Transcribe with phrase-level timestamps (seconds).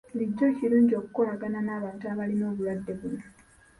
[0.11, 3.23] Bulijjo kirungi okukolagana n'abantu abalina obulwadde buno.